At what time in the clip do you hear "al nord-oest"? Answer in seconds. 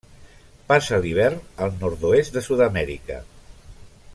1.65-2.35